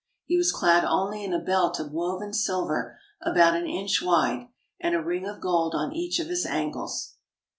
He 0.25 0.35
was 0.35 0.51
clad 0.51 0.83
only 0.83 1.23
in 1.23 1.31
a 1.31 1.37
belt 1.37 1.79
of 1.79 1.91
woven 1.91 2.33
silver 2.33 2.97
about 3.21 3.55
an 3.55 3.67
inch 3.67 4.01
wide, 4.01 4.49
and 4.79 4.95
a 4.95 4.99
ring 5.03 5.27
of 5.27 5.39
gold 5.39 5.75
on 5.75 5.93
each 5.93 6.17
of 6.19 6.25
his 6.25 6.43
ankles. 6.43 7.17